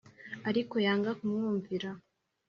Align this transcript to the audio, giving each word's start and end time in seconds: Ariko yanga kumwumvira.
Ariko 0.49 0.75
yanga 0.85 1.11
kumwumvira. 1.19 1.89